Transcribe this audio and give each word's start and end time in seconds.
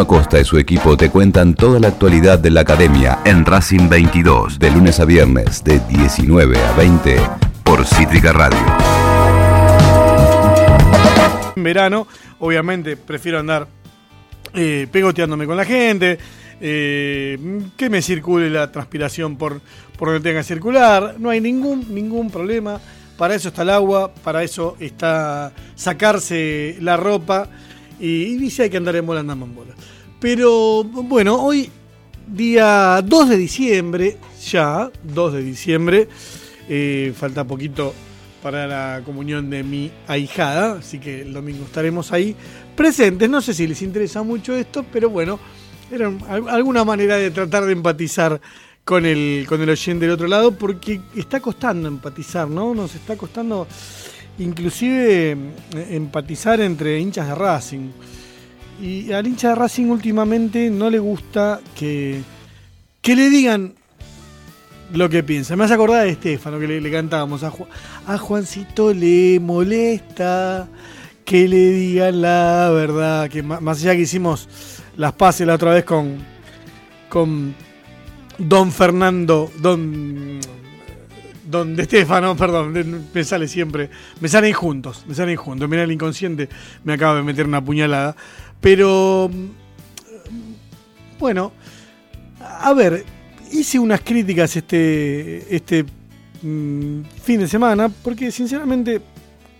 Acosta 0.00 0.38
y 0.38 0.44
su 0.44 0.58
equipo 0.58 0.96
te 0.96 1.10
cuentan 1.10 1.54
toda 1.54 1.80
la 1.80 1.88
actualidad 1.88 2.38
de 2.38 2.50
la 2.50 2.60
academia 2.60 3.18
en 3.24 3.44
Racing 3.44 3.88
22, 3.88 4.60
de 4.60 4.70
lunes 4.70 5.00
a 5.00 5.04
viernes, 5.04 5.64
de 5.64 5.80
19 5.88 6.56
a 6.56 6.72
20, 6.74 7.16
por 7.64 7.84
Cítrica 7.84 8.32
Radio. 8.32 8.60
En 11.56 11.64
verano, 11.64 12.06
obviamente, 12.38 12.96
prefiero 12.96 13.40
andar 13.40 13.66
eh, 14.54 14.86
pegoteándome 14.88 15.46
con 15.46 15.56
la 15.56 15.64
gente, 15.64 16.16
eh, 16.60 17.60
que 17.76 17.90
me 17.90 18.00
circule 18.00 18.50
la 18.50 18.70
transpiración 18.70 19.36
por, 19.36 19.60
por 19.98 20.10
donde 20.10 20.30
tenga 20.30 20.42
que 20.42 20.46
circular, 20.46 21.16
no 21.18 21.30
hay 21.30 21.40
ningún, 21.40 21.92
ningún 21.92 22.30
problema. 22.30 22.80
Para 23.16 23.34
eso 23.34 23.48
está 23.48 23.62
el 23.62 23.70
agua, 23.70 24.14
para 24.22 24.44
eso 24.44 24.76
está 24.78 25.50
sacarse 25.74 26.76
la 26.78 26.96
ropa 26.96 27.48
y, 27.98 28.36
dice 28.36 28.64
hay 28.64 28.70
que 28.70 28.76
andar 28.76 28.96
en 28.96 29.06
bola, 29.06 29.20
andamos 29.20 29.48
en 29.48 29.54
bola. 29.54 29.74
Pero 30.20 30.84
bueno, 30.84 31.42
hoy, 31.42 31.70
día 32.26 33.00
2 33.04 33.28
de 33.28 33.36
diciembre, 33.36 34.16
ya, 34.44 34.90
2 35.04 35.32
de 35.32 35.42
diciembre, 35.42 36.08
eh, 36.68 37.12
falta 37.16 37.44
poquito 37.44 37.94
para 38.42 38.66
la 38.66 39.02
comunión 39.04 39.50
de 39.50 39.62
mi 39.62 39.90
ahijada, 40.06 40.78
así 40.78 40.98
que 40.98 41.22
el 41.22 41.32
domingo 41.32 41.64
estaremos 41.64 42.12
ahí 42.12 42.34
presentes. 42.76 43.28
No 43.28 43.40
sé 43.40 43.54
si 43.54 43.66
les 43.66 43.82
interesa 43.82 44.22
mucho 44.22 44.54
esto, 44.54 44.84
pero 44.92 45.10
bueno, 45.10 45.38
era 45.90 46.12
alguna 46.48 46.84
manera 46.84 47.16
de 47.16 47.30
tratar 47.30 47.64
de 47.64 47.72
empatizar 47.72 48.40
con 48.84 49.04
el, 49.04 49.44
con 49.48 49.60
el 49.60 49.68
oyente 49.68 50.06
del 50.06 50.14
otro 50.14 50.28
lado, 50.28 50.52
porque 50.52 51.00
está 51.14 51.40
costando 51.40 51.88
empatizar, 51.88 52.48
¿no? 52.48 52.74
Nos 52.74 52.94
está 52.94 53.16
costando 53.16 53.66
inclusive 54.38 55.36
empatizar 55.90 56.60
entre 56.60 56.98
hinchas 56.98 57.28
de 57.28 57.34
Racing. 57.34 57.90
Y 58.80 59.12
al 59.12 59.26
hincha 59.26 59.50
de 59.50 59.54
Racing 59.56 59.86
últimamente 59.86 60.70
no 60.70 60.88
le 60.88 60.98
gusta 60.98 61.60
que, 61.74 62.22
que 63.00 63.16
le 63.16 63.28
digan 63.28 63.74
lo 64.92 65.08
que 65.08 65.22
piensa. 65.22 65.56
Me 65.56 65.64
hace 65.64 65.74
acordar 65.74 66.04
de 66.04 66.10
Estefano 66.10 66.58
que 66.58 66.66
le, 66.66 66.90
cantábamos. 66.90 67.42
A, 67.42 67.52
a, 68.06 68.18
Juancito 68.18 68.94
le 68.94 69.40
molesta 69.40 70.68
que 71.24 71.48
le 71.48 71.70
digan 71.72 72.22
la 72.22 72.70
verdad. 72.72 73.28
Que 73.28 73.42
más 73.42 73.80
allá 73.80 73.94
que 73.94 74.02
hicimos 74.02 74.48
las 74.96 75.12
pases 75.12 75.46
la 75.46 75.54
otra 75.54 75.74
vez 75.74 75.84
con, 75.84 76.18
con 77.08 77.54
Don 78.38 78.70
Fernando, 78.70 79.50
Don. 79.60 80.57
Don 81.48 81.74
de 81.74 81.82
Estefano, 81.84 82.36
perdón, 82.36 83.08
me 83.14 83.24
sale 83.24 83.48
siempre. 83.48 83.88
Me 84.20 84.28
salen 84.28 84.52
juntos, 84.52 85.04
me 85.06 85.14
salen 85.14 85.36
juntos. 85.36 85.68
Mira 85.68 85.84
el 85.84 85.92
inconsciente, 85.92 86.48
me 86.84 86.92
acaba 86.92 87.16
de 87.16 87.22
meter 87.22 87.46
una 87.46 87.64
puñalada. 87.64 88.14
Pero. 88.60 89.30
Bueno, 91.18 91.52
a 92.40 92.72
ver, 92.74 93.04
hice 93.50 93.78
unas 93.78 94.02
críticas 94.02 94.54
este, 94.56 95.54
este 95.54 95.84
mm, 96.42 97.00
fin 97.22 97.40
de 97.40 97.48
semana, 97.48 97.88
porque 97.88 98.30
sinceramente 98.30 99.00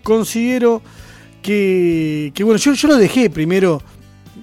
considero 0.03 0.81
que, 1.41 2.31
que 2.33 2.43
bueno, 2.43 2.59
yo, 2.59 2.73
yo 2.73 2.87
lo 2.87 2.95
dejé 2.97 3.29
primero 3.29 3.81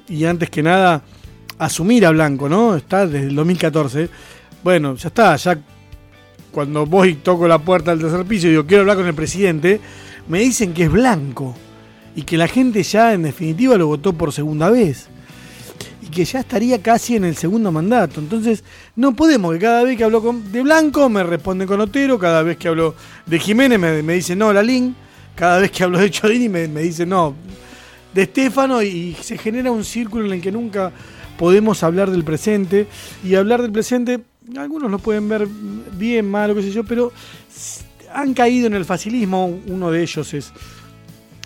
y 0.09 0.25
antes 0.25 0.51
que 0.51 0.63
nada 0.63 1.03
asumir 1.59 2.05
a 2.05 2.11
Blanco, 2.11 2.49
¿no? 2.49 2.77
Está 2.77 3.07
desde 3.07 3.29
el 3.29 3.35
2014. 3.35 4.09
Bueno, 4.63 4.97
ya 4.97 5.09
está, 5.09 5.37
ya 5.37 5.59
cuando 6.57 6.87
voy 6.87 7.11
y 7.11 7.15
toco 7.17 7.47
la 7.47 7.59
puerta 7.59 7.91
del 7.91 8.01
tercer 8.01 8.25
piso 8.25 8.47
y 8.47 8.51
digo, 8.53 8.65
quiero 8.65 8.81
hablar 8.81 8.97
con 8.97 9.07
el 9.07 9.13
presidente, 9.13 9.79
me 10.27 10.41
dicen 10.41 10.73
que 10.73 10.85
es 10.85 10.91
Blanco 10.91 11.55
y 12.15 12.23
que 12.23 12.39
la 12.39 12.49
gente 12.49 12.83
ya 12.83 13.13
en 13.13 13.25
definitiva 13.25 13.77
lo 13.77 13.89
votó 13.89 14.15
por 14.15 14.33
segunda 14.33 14.71
vez 14.71 15.09
y 16.01 16.07
que 16.07 16.25
ya 16.25 16.41
estaría 16.41 16.81
casi 16.81 17.15
en 17.15 17.27
el 17.27 17.37
segundo 17.37 17.71
mandato. 17.71 18.21
Entonces, 18.21 18.65
no 18.95 19.15
podemos 19.15 19.53
que 19.53 19.59
cada 19.59 19.83
vez 19.83 19.99
que 19.99 20.05
hablo 20.05 20.35
de 20.51 20.63
Blanco 20.63 21.11
me 21.11 21.23
responde 21.25 21.67
con 21.67 21.79
Otero, 21.79 22.19
cada 22.19 22.43
vez 22.43 22.57
que 22.57 22.69
hablo 22.69 22.95
de 23.27 23.39
Jiménez 23.39 23.79
me, 23.79 24.03
me 24.03 24.15
dice 24.15 24.35
no, 24.35 24.51
la 24.51 24.63
Lin, 24.63 24.97
cada 25.35 25.59
vez 25.59 25.71
que 25.71 25.85
hablo 25.85 25.99
de 25.99 26.11
Chodini 26.11 26.49
me, 26.49 26.69
me 26.69 26.81
dice 26.81 27.05
no, 27.05 27.35
de 28.15 28.23
Estefano 28.23 28.83
y 28.83 29.15
se 29.21 29.37
genera 29.37 29.71
un 29.71 29.85
círculo 29.85 30.25
en 30.25 30.33
el 30.33 30.41
que 30.41 30.53
nunca 30.53 30.91
podemos 31.37 31.83
hablar 31.83 32.11
del 32.11 32.25
presente 32.25 32.87
y 33.23 33.35
hablar 33.35 33.61
del 33.61 33.73
presente, 33.73 34.21
algunos 34.57 34.91
lo 34.91 34.99
pueden 34.99 35.29
ver 35.29 35.47
bien, 35.97 36.31
mal, 36.31 36.51
o 36.51 36.55
qué 36.55 36.63
sé 36.63 36.71
yo, 36.71 36.85
pero 36.85 37.13
han 38.13 38.35
caído 38.35 38.67
en 38.67 38.75
el 38.75 38.85
facilismo, 38.85 39.47
uno 39.67 39.91
de 39.91 40.03
ellos 40.03 40.33
es 40.35 40.53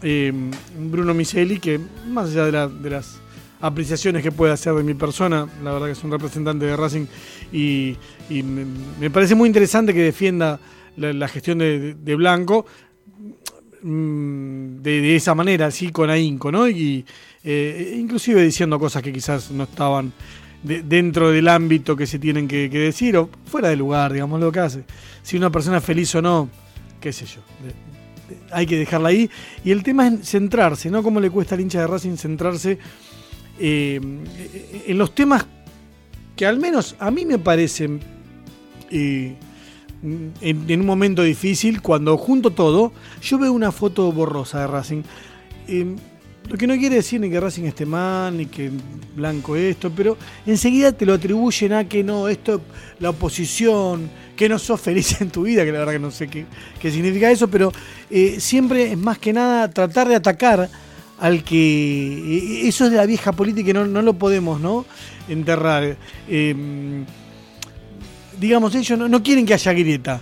eh, 0.03 0.33
Bruno 0.79 1.15
Miseli, 1.15 1.59
que 1.59 1.81
más 2.09 2.31
allá 2.31 2.69
de, 2.69 2.91
las 2.91 3.21
apreciaciones 3.61 4.23
que 4.23 4.33
puede 4.33 4.53
hacer 4.53 4.75
de 4.75 4.83
mi 4.83 4.95
persona, 4.95 5.49
la 5.63 5.73
verdad 5.73 5.87
que 5.87 5.93
es 5.93 6.05
un 6.05 6.11
representante 6.11 6.67
de 6.67 6.77
Racing 6.77 7.07
y, 7.53 7.97
me, 9.01 9.11
parece 9.11 9.35
muy 9.35 9.49
interesante 9.49 9.93
que 9.93 10.03
defienda 10.03 10.61
la, 10.97 11.29
gestión 11.29 11.59
de 11.59 12.15
Blanco, 12.15 12.67
Mm, 13.83 14.83
de, 14.83 15.17
esa 15.17 15.35
manera, 15.35 15.67
así 15.67 15.91
con 15.91 16.11
ahínco, 16.11 16.53
¿no? 16.53 16.69
Y 16.69 17.05
eh, 17.43 17.97
inclusive 17.99 18.43
diciendo 18.43 18.79
cosas 18.79 19.03
que 19.03 19.11
quizás 19.13 19.51
no 19.51 19.65
estaban 19.65 20.13
dentro 20.63 21.31
del 21.31 21.49
ámbito 21.49 21.97
que 21.97 22.07
se 22.07 22.19
tienen 22.19 22.47
que, 22.47 22.69
decir 22.69 23.17
o 23.17 23.31
fuera 23.47 23.69
de 23.69 23.77
lugar, 23.77 24.13
digamos, 24.13 24.41
lo 24.41 24.53
que 24.53 24.61
hace. 24.61 24.85
Si 25.23 25.37
una 25.37 25.51
persona 25.51 25.79
es 25.79 25.85
feliz 25.85 26.15
o 26.15 26.23
no, 26.23 26.49
qué 27.01 27.13
sé 27.13 27.27
yo. 27.27 27.41
hay 28.53 28.67
que 28.67 28.77
dejarla 28.77 29.09
ahí. 29.09 29.31
Y 29.65 29.71
el 29.71 29.83
tema 29.83 30.09
es 30.09 30.29
centrarse, 30.29 30.91
¿no? 30.91 31.03
Cómo 31.03 31.21
le 31.21 31.31
cuesta 31.31 31.55
al 31.55 31.61
hincha 31.61 31.81
de 31.81 31.87
Racing 31.87 32.17
centrarse 32.17 32.79
eh, 33.59 34.01
en 34.87 34.99
los 34.99 35.15
temas 35.15 35.47
que 36.37 36.47
al 36.47 36.59
menos 36.59 36.97
a 36.99 37.11
mí 37.11 37.25
me 37.25 37.39
parecen... 37.39 38.01
Eh, 38.91 39.37
en, 40.03 40.81
un 40.81 40.87
momento 40.87 41.23
difícil, 41.23 41.83
cuando 41.83 42.17
junto 42.17 42.51
todo, 42.51 42.93
yo 43.23 43.39
veo 43.39 43.53
una 43.53 43.73
foto 43.73 44.11
borrosa 44.13 44.61
de 44.61 44.67
Racing. 44.67 45.03
Em, 45.69 45.97
lo 46.49 46.57
que 46.57 46.67
no 46.67 46.77
quiere 46.77 46.97
decir 46.97 47.21
ni 47.21 47.31
que 47.31 47.39
Racing 47.39 47.65
esté 47.65 47.87
mal, 47.87 48.37
ni 48.37 48.47
que 48.47 48.71
Blanco 49.15 49.55
esto, 49.57 49.91
pero 49.95 50.17
enseguida 50.47 50.93
te 50.93 51.07
lo 51.07 51.15
atribuyen 51.15 51.73
a 51.73 51.89
que 51.89 52.03
no, 52.03 52.29
esto, 52.29 52.61
la 52.99 53.11
oposición, 53.11 54.11
que 54.37 54.49
no 54.49 54.59
sos 54.59 54.81
feliz 54.81 55.21
en 55.21 55.31
tu 55.31 55.43
vida, 55.43 55.65
que 55.65 55.73
la 55.73 55.81
verdad 55.81 55.93
que 55.93 55.99
no 55.99 56.11
sé 56.11 56.29
qué, 56.29 56.47
qué 56.81 56.91
significa 56.91 57.31
eso, 57.31 57.49
pero 57.49 57.73
eh, 58.11 58.37
siempre 58.41 58.93
es 58.93 58.99
más 58.99 59.19
que 59.19 59.33
nada 59.33 59.69
tratar 59.71 60.09
de 60.09 60.17
atacar 60.17 60.69
al 61.21 61.45
que 61.45 62.65
eh, 62.65 62.69
eso 62.69 62.87
es 62.87 62.91
de 62.91 62.97
la 62.97 63.07
vieja 63.07 63.33
política 63.33 63.71
y 63.71 63.75
no, 63.75 63.87
no 63.87 64.03
lo 64.03 64.15
podemos 64.15 64.61
¿no? 64.61 64.87
enterrar. 65.29 65.97
Em, 66.29 67.05
digamos, 68.41 68.75
ellos 68.75 68.99
no, 68.99 69.23
quieren 69.23 69.47
que 69.47 69.55
haya 69.55 69.73
grieta. 69.73 70.21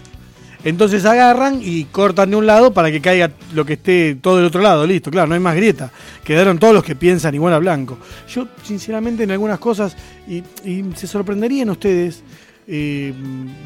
Entonces 0.69 1.07
agarran 1.07 1.61
y 1.63 1.85
cortan 1.85 2.29
de 2.29 2.37
un 2.37 2.45
lado 2.45 2.75
para 2.75 2.91
que 2.91 3.01
caiga 3.01 3.31
lo 3.55 3.65
que 3.65 3.73
esté 3.73 4.19
todo 4.21 4.37
del 4.37 4.45
otro 4.45 4.61
lado, 4.61 4.87
listo, 4.87 5.11
claro, 5.11 5.27
no 5.27 5.33
hay 5.33 5.41
más 5.41 5.57
grieta. 5.57 5.91
Quedaron 6.23 6.59
todos 6.59 6.75
los 6.75 6.85
que 6.85 6.95
piensan 6.95 7.35
igual 7.35 7.55
a 7.55 7.59
Blanco. 7.59 7.97
Yo, 8.29 8.47
sinceramente, 8.63 9.23
en 9.23 9.31
algunas 9.31 9.59
cosas, 9.59 9.97
y, 10.29 10.43
se 10.95 11.07
sorprenderían 11.07 11.71
ustedes, 11.71 12.23
eh, 12.67 13.15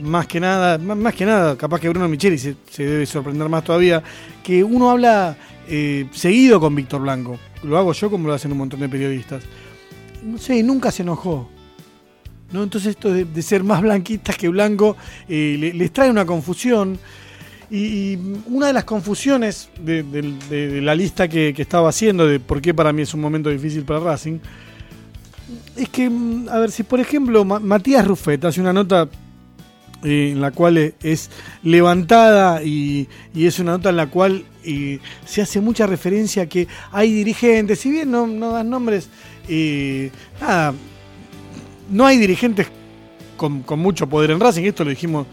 más 0.00 0.28
que 0.28 0.38
nada, 0.38 0.78
más, 0.78 1.12
que 1.12 1.26
nada, 1.26 1.56
capaz 1.56 1.80
que 1.80 1.88
Bruno 1.88 2.08
Micheli 2.08 2.38
se, 2.38 2.54
debe 2.76 3.04
sorprender 3.04 3.48
más 3.48 3.64
todavía, 3.64 4.00
que 4.40 4.62
uno 4.62 4.88
habla 4.88 5.36
eh, 5.66 6.06
seguido 6.12 6.60
con 6.60 6.72
Víctor 6.72 7.00
Blanco. 7.00 7.36
Lo 7.64 7.78
hago 7.78 7.92
yo 7.94 8.12
como 8.12 8.28
lo 8.28 8.34
hacen 8.34 8.52
un 8.52 8.58
montón 8.58 8.78
de 8.78 8.88
periodistas. 8.88 9.42
No 10.22 10.38
sé, 10.38 10.62
nunca 10.62 10.92
se 10.92 11.02
enojó 11.02 11.50
¿no? 12.52 12.62
Entonces 12.62 12.90
esto 12.90 13.12
de, 13.12 13.42
ser 13.42 13.64
más 13.64 13.82
blanquistas 13.82 14.36
que 14.36 14.48
blanco 14.48 14.96
eh, 15.28 15.72
les 15.74 15.92
trae 15.92 16.10
una 16.10 16.24
confusión. 16.24 16.98
Y, 17.70 18.18
una 18.46 18.66
de 18.66 18.74
las 18.74 18.84
confusiones 18.84 19.70
de, 19.80 20.80
la 20.82 20.94
lista 20.94 21.26
que, 21.26 21.54
estaba 21.56 21.88
haciendo 21.88 22.26
de 22.26 22.38
por 22.38 22.60
qué 22.60 22.74
para 22.74 22.92
mí 22.92 23.02
es 23.02 23.14
un 23.14 23.20
momento 23.20 23.48
difícil 23.48 23.84
para 23.84 24.00
Racing, 24.00 24.38
es 25.76 25.88
que, 25.88 26.08
mm, 26.10 26.48
a 26.50 26.58
ver, 26.58 26.70
si 26.70 26.82
por 26.82 27.00
ejemplo 27.00 27.44
Matías 27.44 28.06
Ruffet 28.06 28.44
hace 28.44 28.60
una 28.60 28.74
nota 28.74 29.08
eh, 30.04 30.30
en 30.32 30.40
la 30.42 30.50
cual 30.50 30.94
es 31.02 31.30
levantada 31.62 32.62
y, 32.62 33.08
es 33.34 33.58
una 33.58 33.72
nota 33.72 33.88
en 33.88 33.96
la 33.96 34.08
cual 34.08 34.44
eh, 34.64 34.98
se 35.24 35.40
hace 35.40 35.62
mucha 35.62 35.86
referencia 35.86 36.42
a 36.42 36.46
que 36.46 36.68
hay 36.90 37.10
dirigentes, 37.10 37.80
si 37.80 37.90
bien 37.90 38.10
no, 38.10 38.26
no 38.26 38.52
dan 38.52 38.68
nombres, 38.68 39.08
nada, 40.40 40.74
no 41.92 42.06
hay 42.06 42.18
dirigentes 42.18 42.66
con, 43.36 43.64
mucho 43.78 44.08
poder 44.08 44.30
en 44.30 44.40
Racing, 44.40 44.64
esto 44.64 44.84
lo 44.84 44.90
dijimos 44.90 45.26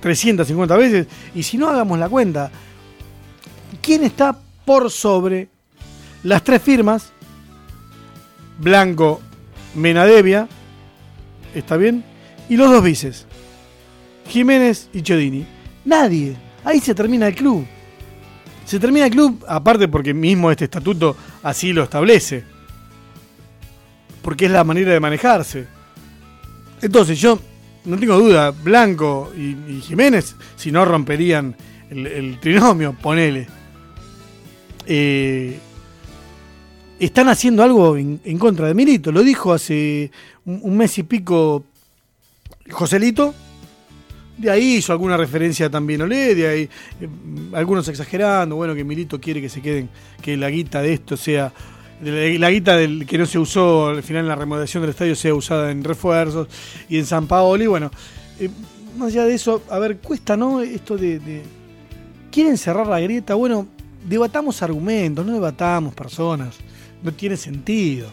350 0.00 0.76
veces, 0.76 1.06
y 1.34 1.42
si 1.42 1.56
no 1.56 1.68
hagamos 1.68 1.98
la 1.98 2.08
cuenta, 2.08 2.50
¿quién 3.80 4.04
está 4.04 4.38
por 4.64 4.90
sobre 4.90 5.48
las 6.22 6.42
tres 6.42 6.60
firmas? 6.62 7.12
Blanco, 8.58 9.20
Menadevia, 9.74 10.48
¿está 11.54 11.76
bien? 11.76 12.04
Y 12.48 12.56
los 12.56 12.70
dos 12.70 12.82
vices, 12.82 13.26
Jiménez 14.28 14.88
y 14.92 15.02
Chodini. 15.02 15.46
Nadie. 15.84 16.36
Ahí 16.64 16.80
se 16.80 16.94
termina 16.94 17.28
el 17.28 17.34
club. 17.34 17.66
Se 18.64 18.78
termina 18.78 19.06
el 19.06 19.12
club, 19.12 19.44
aparte 19.48 19.88
porque 19.88 20.12
mismo 20.14 20.50
este 20.50 20.64
estatuto 20.64 21.16
así 21.42 21.72
lo 21.72 21.84
establece. 21.84 22.44
porque 24.22 24.46
es 24.46 24.50
la 24.50 24.64
manera 24.64 24.92
de 24.92 25.00
manejarse. 25.00 25.79
Entonces 26.82 27.20
yo 27.20 27.38
no 27.84 27.98
tengo 27.98 28.18
duda, 28.18 28.50
Blanco 28.50 29.32
y, 29.36 29.80
Jiménez, 29.80 30.34
si 30.56 30.70
no 30.70 30.84
romperían 30.84 31.56
el, 31.90 32.38
trinomio, 32.40 32.92
ponele. 32.92 33.46
Eh, 34.86 35.58
están 36.98 37.28
haciendo 37.28 37.62
algo 37.62 37.96
en, 37.96 38.38
contra 38.38 38.66
de 38.66 38.74
Milito. 38.74 39.10
Lo 39.10 39.22
dijo 39.22 39.52
hace 39.52 40.10
un, 40.44 40.76
mes 40.76 40.98
y 40.98 41.02
pico 41.02 41.64
Joselito. 42.70 43.34
De 44.36 44.50
ahí 44.50 44.76
hizo 44.76 44.92
alguna 44.92 45.18
referencia 45.18 45.68
también 45.68 46.00
Olé, 46.00 46.34
de 46.34 46.48
ahí 46.48 46.70
algunos 47.52 47.86
exagerando, 47.88 48.56
bueno, 48.56 48.74
que 48.74 48.84
Milito 48.84 49.20
quiere 49.20 49.42
que 49.42 49.50
se 49.50 49.60
queden, 49.60 49.90
que 50.22 50.34
la 50.38 50.48
guita 50.48 50.80
de 50.80 50.94
esto 50.94 51.18
sea 51.18 51.52
la 52.02 52.50
guita 52.50 52.76
del, 52.76 53.06
que 53.06 53.18
no 53.18 53.26
se 53.26 53.38
usó 53.38 53.88
al 53.88 54.02
final 54.02 54.22
en 54.22 54.28
la 54.28 54.36
remodelación 54.36 54.82
del 54.82 54.90
estadio 54.90 55.14
sea 55.14 55.34
usada 55.34 55.70
en 55.70 55.84
refuerzos 55.84 56.48
y 56.88 56.98
en 56.98 57.06
San 57.06 57.26
Paolo. 57.26 57.62
Y 57.62 57.66
bueno, 57.66 57.90
eh, 58.38 58.48
más 58.96 59.08
allá 59.08 59.26
de 59.26 59.34
eso, 59.34 59.62
a 59.68 59.78
ver, 59.78 59.98
cuesta, 59.98 60.36
¿no? 60.36 60.62
Esto 60.62 60.96
de, 60.96 61.42
¿Quieren 62.30 62.56
cerrar 62.56 62.86
la 62.86 63.00
grieta? 63.00 63.34
Bueno, 63.34 63.66
debatamos 64.08 64.62
argumentos, 64.62 65.26
no 65.26 65.32
debatamos 65.32 65.94
personas. 65.94 66.56
No 67.02 67.12
tiene 67.12 67.36
sentido. 67.36 68.08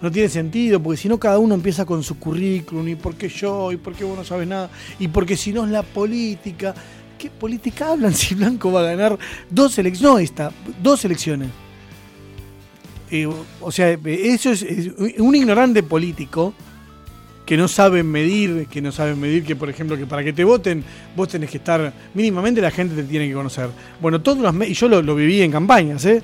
No 0.00 0.12
tiene 0.12 0.28
sentido, 0.28 0.80
porque 0.80 0.98
si 0.98 1.08
no 1.08 1.18
cada 1.18 1.38
uno 1.40 1.54
empieza 1.54 1.84
con 1.84 2.04
su 2.04 2.20
currículum, 2.20 2.86
y 2.86 2.94
por 2.94 3.16
qué 3.16 3.28
yo, 3.28 3.72
y 3.72 3.76
por 3.76 3.94
qué 3.94 4.04
vos 4.04 4.16
no 4.16 4.24
sabes 4.24 4.46
nada, 4.46 4.70
y 5.00 5.08
porque 5.08 5.36
si 5.36 5.52
no 5.52 5.64
es 5.64 5.70
la 5.70 5.82
política. 5.82 6.74
¿Qué 7.18 7.30
política 7.30 7.90
hablan 7.90 8.14
si 8.14 8.36
Blanco 8.36 8.70
va 8.70 8.82
a 8.82 8.94
ganar 8.94 9.18
dos 9.50 9.76
elecciones? 9.76 10.02
No, 10.12 10.18
esta, 10.20 10.52
dos 10.80 11.04
elecciones 11.04 11.48
eh, 13.10 13.28
o 13.60 13.72
sea, 13.72 13.98
eso 14.04 14.50
es, 14.50 14.64
un 15.18 15.34
ignorante 15.34 15.82
político 15.82 16.54
que 17.46 17.56
no 17.56 17.66
sabe 17.66 18.02
medir, 18.02 18.66
que 18.66 18.82
no 18.82 18.92
sabe 18.92 19.14
medir 19.14 19.42
que, 19.42 19.56
por 19.56 19.70
ejemplo, 19.70 19.96
que 19.96 20.04
para 20.04 20.22
que 20.22 20.34
te 20.34 20.44
voten, 20.44 20.84
vos 21.16 21.28
tenés 21.28 21.50
que 21.50 21.56
estar, 21.56 21.92
mínimamente 22.12 22.60
la 22.60 22.70
gente 22.70 22.94
te 22.94 23.04
tiene 23.04 23.26
que 23.26 23.32
conocer. 23.32 23.70
Bueno, 24.02 24.20
todos 24.20 24.38
los 24.38 24.68
y 24.68 24.74
yo 24.74 24.88
lo, 24.88 25.14
viví 25.14 25.40
en 25.40 25.50
campañas, 25.50 26.04
¿eh? 26.04 26.22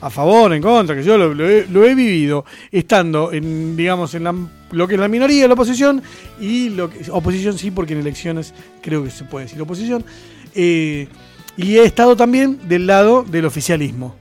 A 0.00 0.08
favor, 0.08 0.52
en 0.54 0.62
contra, 0.62 0.96
que 0.96 1.04
yo 1.04 1.18
lo, 1.18 1.48
he, 1.48 1.94
vivido 1.94 2.44
estando 2.72 3.32
en, 3.32 3.76
digamos, 3.76 4.14
en 4.14 4.48
lo 4.70 4.88
que 4.88 4.94
es 4.94 5.00
la 5.00 5.08
minoría 5.08 5.46
la 5.46 5.54
oposición 5.54 6.02
y 6.40 6.70
lo 6.70 6.88
que, 6.88 7.08
oposición 7.10 7.58
sí, 7.58 7.70
porque 7.70 7.92
en 7.92 8.00
elecciones 8.00 8.54
creo 8.80 9.04
que 9.04 9.10
se 9.10 9.24
puede 9.24 9.44
decir 9.44 9.60
oposición. 9.60 10.02
Eh, 10.54 11.06
y 11.56 11.76
he 11.76 11.84
estado 11.84 12.16
también 12.16 12.58
del 12.66 12.86
lado 12.86 13.24
del 13.24 13.44
oficialismo. 13.44 14.16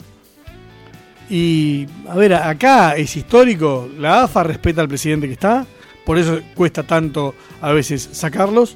Y, 1.34 1.88
a 2.10 2.16
ver, 2.16 2.34
acá 2.34 2.98
es 2.98 3.16
histórico, 3.16 3.88
la 3.98 4.24
AFA 4.24 4.44
respeta 4.44 4.82
al 4.82 4.90
presidente 4.90 5.28
que 5.28 5.34
está, 5.34 5.66
por 6.06 6.18
eso 6.18 6.42
cuesta 6.56 6.84
tanto 6.84 7.34
a 7.62 7.72
veces 7.72 8.10
sacarlos. 8.12 8.76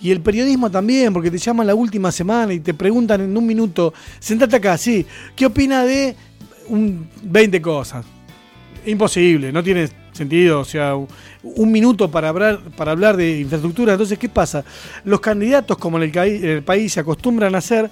Y 0.00 0.10
el 0.10 0.20
periodismo 0.20 0.68
también, 0.72 1.12
porque 1.12 1.30
te 1.30 1.38
llaman 1.38 1.68
la 1.68 1.76
última 1.76 2.10
semana 2.10 2.52
y 2.52 2.58
te 2.58 2.74
preguntan 2.74 3.20
en 3.20 3.36
un 3.36 3.46
minuto, 3.46 3.94
sentate 4.18 4.56
acá, 4.56 4.76
sí, 4.76 5.06
¿qué 5.36 5.46
opina 5.46 5.84
de 5.84 6.16
un 6.66 7.08
20 7.22 7.62
cosas? 7.62 8.04
Imposible, 8.84 9.52
no 9.52 9.62
tiene 9.62 9.88
sentido, 10.10 10.58
o 10.58 10.64
sea, 10.64 10.96
un 10.96 11.70
minuto 11.70 12.10
para 12.10 12.30
hablar, 12.30 12.58
para 12.76 12.90
hablar 12.90 13.16
de 13.16 13.38
infraestructura. 13.38 13.92
Entonces, 13.92 14.18
¿qué 14.18 14.28
pasa? 14.28 14.64
Los 15.04 15.20
candidatos, 15.20 15.78
como 15.78 16.02
en 16.02 16.10
el 16.12 16.62
país, 16.64 16.92
se 16.92 16.98
acostumbran 16.98 17.54
a 17.54 17.58
hacer 17.58 17.88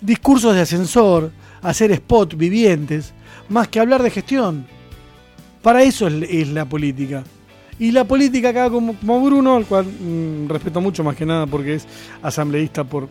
discursos 0.00 0.54
de 0.54 0.60
ascensor, 0.60 1.32
hacer 1.64 1.90
spot 1.92 2.36
vivientes, 2.36 3.12
más 3.48 3.68
que 3.68 3.80
hablar 3.80 4.02
de 4.02 4.10
gestión. 4.10 4.66
Para 5.62 5.82
eso 5.82 6.06
es, 6.06 6.48
la 6.48 6.66
política. 6.66 7.24
Y 7.78 7.90
la 7.90 8.04
política 8.04 8.50
acá 8.50 8.70
como, 8.70 8.94
Bruno, 9.24 9.56
al 9.56 9.66
cual 9.66 9.86
mm, 9.86 10.48
respeto 10.48 10.80
mucho 10.80 11.02
más 11.02 11.16
que 11.16 11.26
nada 11.26 11.46
porque 11.46 11.74
es 11.74 11.86
asambleísta 12.22 12.84
por, 12.84 13.08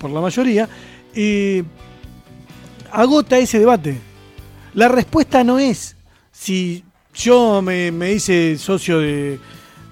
por 0.00 0.10
la 0.10 0.20
mayoría, 0.20 0.68
eh, 1.14 1.62
agota 2.90 3.36
ese 3.36 3.58
debate. 3.58 3.98
La 4.74 4.88
respuesta 4.88 5.44
no 5.44 5.58
es 5.58 5.96
si 6.30 6.84
yo 7.14 7.60
me, 7.60 7.90
me 7.90 8.12
hice 8.12 8.56
socio 8.58 9.00
de, 9.00 9.40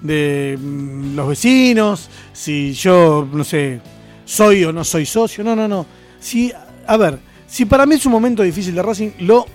de 0.01 0.57
mm, 0.59 1.15
los 1.15 1.27
vecinos, 1.27 2.09
si 2.31 2.73
yo, 2.73 3.27
no 3.31 3.43
sé, 3.43 3.81
soy 4.23 4.63
o 4.63 4.71
no 4.71 4.83
soy 4.83 5.05
socio, 5.05 5.43
no, 5.43 5.55
no, 5.55 5.67
no. 5.67 5.85
Si, 6.19 6.51
a 6.87 6.97
ver, 6.97 7.19
si 7.47 7.65
para 7.65 7.85
mí 7.85 7.95
es 7.95 8.05
un 8.05 8.11
momento 8.11 8.43
difícil 8.43 8.75
de 8.75 8.83
Racing, 8.83 9.11
lo 9.19 9.45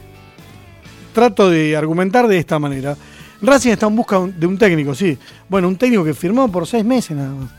trato 1.13 1.51
de 1.51 1.77
argumentar 1.77 2.27
de 2.27 2.39
esta 2.39 2.59
manera. 2.59 2.97
Racing 3.43 3.71
está 3.71 3.87
en 3.87 3.97
busca 3.97 4.19
de 4.21 4.47
un 4.47 4.57
técnico, 4.57 4.95
sí. 4.95 5.19
Bueno, 5.49 5.69
un 5.69 5.77
técnico 5.77 6.05
que 6.05 6.15
firmó 6.15 6.51
por 6.51 6.67
seis 6.67 6.85
meses 6.85 7.17
nada 7.17 7.35
más. 7.35 7.51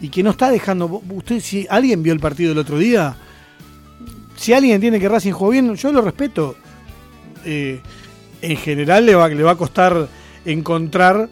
Y 0.00 0.08
que 0.08 0.22
no 0.22 0.30
está 0.30 0.50
dejando. 0.50 1.02
Usted, 1.10 1.40
si 1.40 1.66
alguien 1.70 2.02
vio 2.02 2.12
el 2.12 2.20
partido 2.20 2.52
el 2.52 2.58
otro 2.58 2.78
día, 2.78 3.16
si 4.36 4.52
alguien 4.52 4.74
entiende 4.74 5.00
que 5.00 5.08
Racing 5.08 5.32
jugó 5.32 5.50
bien, 5.50 5.74
yo 5.74 5.92
lo 5.92 6.02
respeto. 6.02 6.56
Eh, 7.44 7.80
en 8.42 8.56
general 8.56 9.06
le 9.06 9.14
va, 9.14 9.28
le 9.28 9.42
va 9.42 9.52
a 9.52 9.56
costar 9.56 10.08
encontrar 10.44 11.28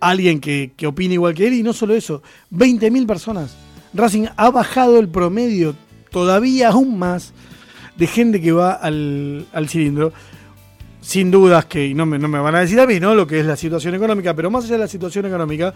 alguien 0.00 0.40
que, 0.40 0.72
que 0.76 0.86
opine 0.86 1.14
igual 1.14 1.34
que 1.34 1.46
él. 1.46 1.54
Y 1.54 1.62
no 1.62 1.72
solo 1.72 1.94
eso, 1.94 2.22
20.000 2.52 3.06
personas. 3.06 3.56
Racing 3.94 4.26
ha 4.36 4.50
bajado 4.50 4.98
el 4.98 5.08
promedio 5.08 5.74
todavía 6.10 6.70
aún 6.70 6.98
más 6.98 7.32
de 8.00 8.06
gente 8.06 8.40
que 8.40 8.50
va 8.50 8.72
al, 8.72 9.46
cilindro. 9.68 10.10
Sin 11.02 11.30
dudas 11.30 11.66
que, 11.66 11.94
no 11.94 12.06
me, 12.06 12.18
no 12.18 12.28
me 12.28 12.38
van 12.38 12.54
a 12.54 12.60
decir 12.60 12.80
a 12.80 12.86
mí, 12.86 12.98
¿no? 12.98 13.14
Lo 13.14 13.26
que 13.26 13.40
es 13.40 13.46
la 13.46 13.56
situación 13.56 13.94
económica, 13.94 14.34
pero 14.34 14.50
más 14.50 14.64
allá 14.64 14.74
de 14.74 14.80
la 14.80 14.88
situación 14.88 15.26
económica, 15.26 15.74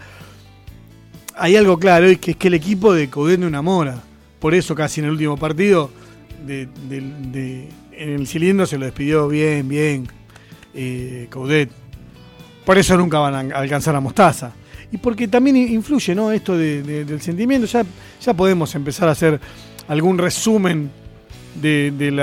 hay 1.35 1.55
algo 1.55 1.77
claro, 1.77 2.09
y 2.09 2.17
que 2.17 2.31
es 2.31 2.37
que 2.37 2.47
el 2.47 2.55
equipo 2.55 2.93
de 2.93 3.09
Coudet 3.11 3.39
no 3.39 3.47
enamora. 3.47 4.01
Por 4.39 4.55
eso 4.55 4.73
casi 4.73 5.01
en 5.01 5.05
el 5.05 5.11
último 5.11 5.37
partido 5.37 5.91
de, 6.45 6.67
en 7.91 8.09
el 8.09 8.27
cilindro 8.27 8.65
se 8.65 8.79
lo 8.79 8.85
despidió 8.85 9.27
bien, 9.27 9.69
bien 9.69 10.07
eh, 10.73 11.27
Coudet. 11.29 11.69
Por 12.65 12.79
eso 12.79 12.97
nunca 12.97 13.19
van 13.19 13.51
a 13.51 13.57
alcanzar 13.57 13.95
a 13.95 13.99
Mostaza. 13.99 14.51
Y 14.91 14.97
porque 14.97 15.27
también 15.27 15.57
influye, 15.57 16.15
¿no? 16.15 16.31
Esto 16.31 16.57
del 16.57 17.21
sentimiento. 17.21 17.67
Ya, 17.67 17.85
ya 18.19 18.33
podemos 18.33 18.73
empezar 18.73 19.09
a 19.09 19.11
hacer 19.11 19.39
algún 19.87 20.17
resumen 20.17 21.04
del, 21.61 22.13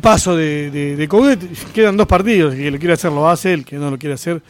paso 0.00 0.36
de, 0.36 0.70
de. 0.70 1.08
Quedan 1.72 1.96
dos 1.96 2.06
partidos, 2.06 2.54
el 2.54 2.60
que 2.60 2.70
lo 2.70 2.78
quiere 2.78 2.94
hacer 2.94 3.12
lo 3.12 3.28
hace, 3.28 3.52
el 3.52 3.64
que 3.64 3.76
no 3.76 3.90
lo 3.90 3.98
quiere 3.98 4.14
hacer 4.14 4.42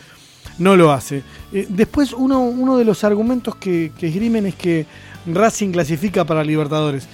no 0.60 0.76
lo 0.76 0.92
hace. 0.92 1.22
Eh, 1.52 1.66
después 1.68 2.12
uno, 2.12 2.76
de 2.76 2.84
los 2.84 3.02
argumentos 3.02 3.56
que, 3.56 3.92
que, 3.98 4.08
esgrimen 4.08 4.46
es 4.46 4.54
que 4.54 4.86
Racing 5.26 5.70
clasifica 5.70 6.24
para 6.24 6.44
Libertadores. 6.44 7.08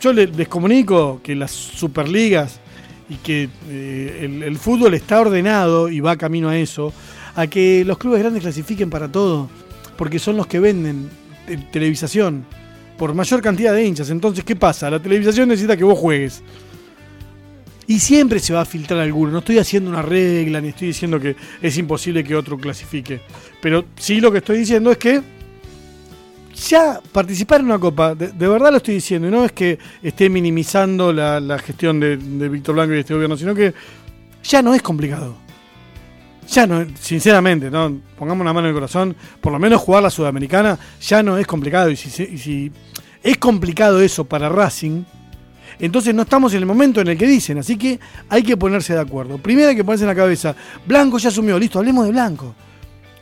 Yo 0.00 0.12
les, 0.12 0.48
comunico 0.48 1.20
que 1.22 1.34
las 1.34 1.50
Superligas 1.50 2.60
y 3.08 3.16
que 3.16 3.48
eh, 3.68 4.42
el, 4.44 4.56
fútbol 4.58 4.94
está 4.94 5.20
ordenado 5.20 5.88
y 5.88 6.00
va 6.00 6.16
camino 6.16 6.50
a 6.50 6.58
eso, 6.58 6.92
a 7.34 7.46
que 7.46 7.84
los 7.86 7.96
clubes 7.98 8.20
grandes 8.20 8.42
clasifiquen 8.42 8.90
para 8.90 9.10
todo, 9.10 9.48
porque 9.96 10.18
son 10.18 10.36
los 10.36 10.46
que 10.46 10.60
venden 10.60 11.08
televisación 11.72 12.44
por 12.96 13.14
mayor 13.14 13.40
cantidad 13.42 13.72
de 13.72 13.84
hinchas. 13.84 14.10
Entonces, 14.10 14.44
¿qué 14.44 14.56
pasa? 14.56 14.90
La 14.90 15.00
televisión 15.00 15.48
necesita 15.48 15.76
que 15.76 15.84
vos 15.84 15.98
juegues. 15.98 16.42
Y 17.86 17.98
siempre 18.00 18.40
se 18.40 18.54
va 18.54 18.62
a 18.62 18.64
filtrar 18.64 19.00
alguno. 19.00 19.32
No 19.32 19.38
estoy 19.38 19.58
haciendo 19.58 19.90
una 19.90 20.02
regla, 20.02 20.60
ni 20.60 20.68
estoy 20.68 20.88
diciendo 20.88 21.20
que 21.20 21.36
es 21.60 21.76
imposible 21.76 22.24
que 22.24 22.34
otro 22.34 22.56
clasifique. 22.56 23.20
Pero 23.60 23.84
sí 23.96 24.20
lo 24.20 24.32
que 24.32 24.38
estoy 24.38 24.58
diciendo 24.58 24.90
es 24.90 24.98
que 24.98 25.20
ya 26.68 27.00
participar 27.12 27.60
en 27.60 27.66
una 27.66 27.78
copa, 27.78 28.14
de, 28.14 28.48
verdad 28.48 28.70
lo 28.70 28.76
estoy 28.78 28.94
diciendo, 28.94 29.28
y 29.28 29.30
no 29.30 29.44
es 29.44 29.52
que 29.52 29.78
esté 30.02 30.30
minimizando 30.30 31.12
la, 31.12 31.58
gestión 31.58 31.98
de, 32.00 32.16
de 32.16 32.48
Víctor 32.48 32.76
Blanco 32.76 32.92
y 32.92 32.94
de 32.94 33.00
este 33.00 33.14
gobierno, 33.14 33.36
sino 33.36 33.54
que 33.54 33.74
ya 34.42 34.62
no 34.62 34.72
es 34.72 34.80
complicado. 34.80 35.43
Ya 36.48 36.66
no, 36.66 36.84
sinceramente, 37.00 37.70
¿no? 37.70 38.00
pongamos 38.18 38.42
una 38.42 38.52
mano 38.52 38.66
en 38.66 38.74
el 38.74 38.74
corazón, 38.74 39.16
por 39.40 39.52
lo 39.52 39.58
menos 39.58 39.80
jugar 39.80 40.02
la 40.02 40.10
Sudamericana 40.10 40.78
ya 41.00 41.22
no 41.22 41.38
es 41.38 41.46
complicado. 41.46 41.90
Y 41.90 41.96
si, 41.96 42.72
es 43.22 43.38
complicado 43.38 44.00
eso 44.00 44.24
para 44.24 44.48
Racing, 44.48 45.04
entonces 45.78 46.14
no 46.14 46.22
estamos 46.22 46.52
en 46.52 46.60
el 46.60 46.66
momento 46.66 47.00
en 47.00 47.08
el 47.08 47.18
que 47.18 47.26
dicen, 47.26 47.58
así 47.58 47.76
que 47.76 47.98
hay 48.28 48.42
que 48.42 48.56
ponerse 48.56 48.94
de 48.94 49.00
acuerdo. 49.00 49.38
Primero 49.38 49.68
hay 49.68 49.76
que 49.76 49.84
ponerse 49.84 50.04
en 50.04 50.08
la 50.08 50.14
cabeza, 50.14 50.54
Blanco 50.86 51.18
ya 51.18 51.28
asumió, 51.28 51.58
listo, 51.58 51.78
hablemos 51.78 52.04
de 52.04 52.12
Blanco. 52.12 52.54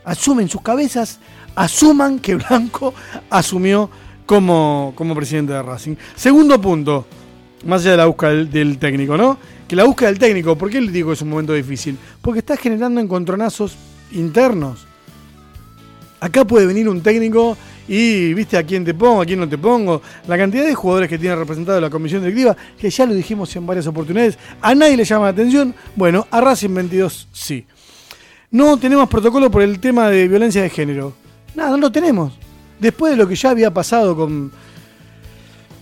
Asumen 0.04 0.48
sus 0.48 0.62
cabezas, 0.62 1.20
asuman 1.54 2.18
que 2.18 2.34
Blanco 2.34 2.92
asumió 3.30 3.88
como, 4.26 4.92
como 4.96 5.14
presidente 5.14 5.52
de 5.52 5.62
Racing. 5.62 5.94
Segundo 6.16 6.60
punto, 6.60 7.06
más 7.64 7.82
allá 7.82 7.92
de 7.92 7.96
la 7.98 8.06
búsqueda 8.06 8.30
del 8.32 8.78
técnico, 8.78 9.16
¿no? 9.16 9.38
Que 9.72 9.76
la 9.76 9.84
búsqueda 9.84 10.10
del 10.10 10.18
técnico, 10.18 10.54
¿por 10.54 10.68
qué 10.68 10.82
le 10.82 10.92
digo 10.92 11.08
que 11.08 11.14
es 11.14 11.22
un 11.22 11.30
momento 11.30 11.54
difícil? 11.54 11.96
Porque 12.20 12.40
está 12.40 12.58
generando 12.58 13.00
encontronazos 13.00 13.74
internos. 14.10 14.86
Acá 16.20 16.44
puede 16.44 16.66
venir 16.66 16.90
un 16.90 17.02
técnico 17.02 17.56
y 17.88 18.34
viste 18.34 18.58
a 18.58 18.66
quién 18.66 18.84
te 18.84 18.92
pongo, 18.92 19.22
a 19.22 19.24
quién 19.24 19.40
no 19.40 19.48
te 19.48 19.56
pongo. 19.56 20.02
La 20.28 20.36
cantidad 20.36 20.66
de 20.66 20.74
jugadores 20.74 21.08
que 21.08 21.16
tiene 21.16 21.36
representado 21.36 21.80
la 21.80 21.88
comisión 21.88 22.20
directiva, 22.20 22.54
que 22.78 22.90
ya 22.90 23.06
lo 23.06 23.14
dijimos 23.14 23.56
en 23.56 23.64
varias 23.64 23.86
oportunidades, 23.86 24.36
a 24.60 24.74
nadie 24.74 24.94
le 24.94 25.06
llama 25.06 25.24
la 25.24 25.30
atención. 25.30 25.74
Bueno, 25.96 26.26
a 26.30 26.42
Racing 26.42 26.74
22 26.74 27.28
sí. 27.32 27.64
No 28.50 28.76
tenemos 28.76 29.08
protocolo 29.08 29.50
por 29.50 29.62
el 29.62 29.80
tema 29.80 30.10
de 30.10 30.28
violencia 30.28 30.60
de 30.60 30.68
género. 30.68 31.14
Nada, 31.54 31.70
no 31.70 31.76
lo 31.78 31.90
tenemos. 31.90 32.34
Después 32.78 33.12
de 33.12 33.16
lo 33.16 33.26
que 33.26 33.36
ya 33.36 33.48
había 33.48 33.72
pasado 33.72 34.14
con, 34.14 34.52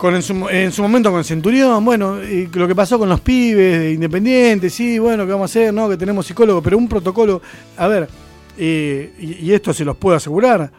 con 0.01 0.15
en, 0.15 0.23
su, 0.71 0.81
momento 0.81 1.11
con 1.11 1.23
Centurión, 1.23 1.85
bueno, 1.85 2.17
lo 2.53 2.67
que 2.67 2.73
pasó 2.73 2.97
con 2.97 3.07
los 3.07 3.21
pibes 3.21 3.79
de 3.81 3.91
Independiente, 3.91 4.67
sí, 4.71 4.97
bueno, 4.97 5.27
¿qué 5.27 5.31
vamos 5.31 5.51
a 5.51 5.51
hacer? 5.51 5.71
No, 5.71 5.87
que 5.87 5.95
tenemos 5.95 6.25
psicólogo, 6.25 6.59
pero 6.59 6.75
un 6.75 6.87
protocolo, 6.87 7.39
a 7.77 7.87
ver, 7.87 8.09
eh, 8.57 9.13
y, 9.19 9.51
esto 9.51 9.71
se 9.75 9.85
los 9.85 9.95
puedo 9.95 10.17
asegurar. 10.17 10.71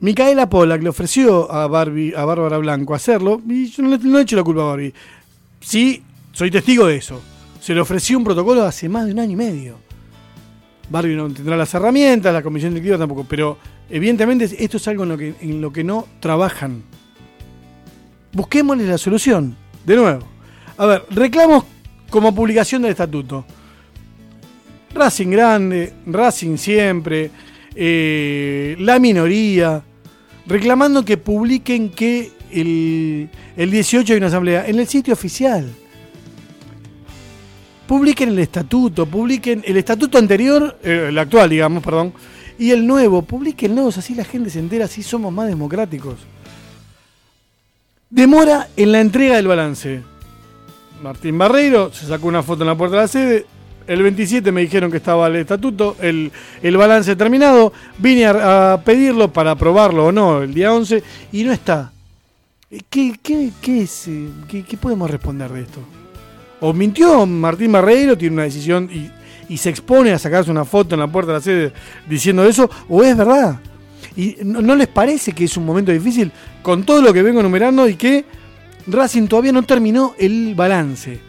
Micaela 0.00 0.50
Pollack 0.50 0.82
le 0.82 0.88
ofreció 0.88 1.48
a 1.52 1.68
Barbie, 1.68 2.12
a 2.12 2.24
Bárbara 2.24 2.58
Blanco 2.58 2.92
hacerlo, 2.92 3.40
y 3.48 3.70
yo 3.70 3.84
no 3.84 3.90
le, 3.90 3.98
no 3.98 4.18
he 4.18 4.22
hecho 4.22 4.34
la 4.34 4.42
culpa 4.42 4.62
a 4.62 4.64
Barbie. 4.64 4.94
Sí, 5.60 6.02
soy 6.32 6.50
testigo 6.50 6.88
de 6.88 6.96
eso. 6.96 7.22
Se 7.60 7.72
le 7.72 7.80
ofreció 7.80 8.18
un 8.18 8.24
protocolo 8.24 8.64
hace 8.64 8.88
más 8.88 9.06
de 9.06 9.12
un 9.12 9.20
año 9.20 9.34
y 9.34 9.36
medio. 9.36 9.76
Barbie 10.90 11.14
no 11.14 11.30
tendrá 11.30 11.56
las 11.56 11.72
herramientas, 11.72 12.34
la 12.34 12.42
comisión 12.42 12.74
directiva 12.74 12.98
tampoco, 12.98 13.24
pero 13.28 13.58
evidentemente 13.88 14.50
esto 14.58 14.78
es 14.78 14.88
algo 14.88 15.04
en 15.04 15.08
lo 15.08 15.16
que, 15.16 15.34
en 15.40 15.60
lo 15.60 15.72
que 15.72 15.84
no 15.84 16.08
trabajan. 16.18 16.82
Busquémosle 18.32 18.86
la 18.86 18.98
solución, 18.98 19.56
de 19.84 19.96
nuevo. 19.96 20.26
A 20.76 20.86
ver, 20.86 21.04
reclamos 21.10 21.64
como 22.08 22.34
publicación 22.34 22.82
del 22.82 22.92
estatuto. 22.92 23.44
Racing 24.94 25.28
grande, 25.28 25.92
Racing 26.06 26.56
siempre, 26.56 27.30
eh, 27.74 28.76
la 28.80 28.98
minoría, 28.98 29.82
reclamando 30.46 31.04
que 31.04 31.16
publiquen 31.16 31.90
que 31.90 32.32
el, 32.50 33.28
el 33.56 33.70
18 33.70 34.12
hay 34.12 34.16
una 34.16 34.26
asamblea 34.26 34.66
en 34.66 34.78
el 34.78 34.88
sitio 34.88 35.14
oficial 35.14 35.68
publiquen 37.90 38.28
el 38.28 38.38
estatuto, 38.38 39.04
publiquen 39.04 39.64
el 39.66 39.76
estatuto 39.76 40.16
anterior, 40.16 40.78
eh, 40.80 41.06
el 41.08 41.18
actual, 41.18 41.50
digamos, 41.50 41.82
perdón, 41.82 42.12
y 42.56 42.70
el 42.70 42.86
nuevo, 42.86 43.22
publiquen 43.22 43.74
nuevos, 43.74 43.98
así 43.98 44.14
la 44.14 44.22
gente 44.22 44.48
se 44.48 44.60
entera, 44.60 44.84
así 44.84 45.02
somos 45.02 45.32
más 45.32 45.48
democráticos. 45.48 46.14
Demora 48.10 48.68
en 48.76 48.92
la 48.92 49.00
entrega 49.00 49.36
del 49.36 49.46
balance. 49.46 50.02
Martín 51.02 51.38
Barreiro 51.38 51.92
se 51.92 52.06
sacó 52.06 52.28
una 52.28 52.42
foto 52.42 52.62
en 52.62 52.68
la 52.68 52.76
puerta 52.76 52.96
de 52.96 53.02
la 53.02 53.08
sede. 53.08 53.46
El 53.86 54.02
27 54.02 54.52
me 54.52 54.60
dijeron 54.60 54.90
que 54.90 54.98
estaba 54.98 55.26
el 55.26 55.36
estatuto, 55.36 55.96
el, 56.00 56.30
balance 56.76 57.16
terminado. 57.16 57.72
Vine 57.98 58.26
a, 58.26 58.80
pedirlo 58.84 59.32
para 59.32 59.52
aprobarlo 59.52 60.06
o 60.06 60.12
no 60.12 60.42
el 60.42 60.52
día 60.52 60.72
11 60.72 61.02
y 61.32 61.44
no 61.44 61.52
está. 61.52 61.92
¿Qué, 62.88 63.18
qué, 63.22 63.50
qué 63.60 63.82
es, 63.82 64.06
eh, 64.08 64.28
qué 64.48 64.76
podemos 64.76 65.10
responder 65.10 65.50
de 65.50 65.62
esto? 65.62 65.80
o 66.60 66.72
mintió 66.72 67.26
Martín 67.26 67.72
Barreiro, 67.72 68.16
tiene 68.16 68.34
una 68.34 68.44
decisión 68.44 68.88
y, 68.92 69.10
se 69.56 69.68
expone 69.68 70.12
a 70.12 70.18
sacarse 70.18 70.48
una 70.48 70.64
foto 70.64 70.94
en 70.94 71.00
la 71.00 71.08
puerta 71.08 71.32
de 71.32 71.38
la 71.38 71.42
sede 71.42 71.72
diciendo 72.08 72.44
eso, 72.44 72.70
o 72.88 73.02
es 73.02 73.16
verdad. 73.16 73.58
¿Y 74.16 74.36
no, 74.42 74.74
les 74.74 74.88
parece 74.88 75.32
que 75.32 75.44
es 75.44 75.56
un 75.56 75.64
momento 75.64 75.92
difícil 75.92 76.32
con 76.62 76.84
todo 76.84 77.00
lo 77.00 77.12
que 77.12 77.22
vengo 77.22 77.40
enumerando 77.40 77.88
y 77.88 77.94
que 77.94 78.24
Racing 78.86 79.28
todavía 79.28 79.52
no 79.52 79.62
terminó 79.62 80.14
el 80.18 80.54
balance? 80.54 81.20